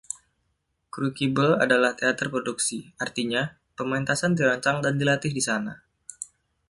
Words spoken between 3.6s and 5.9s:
pementasan dirancang dan dilatih di sana.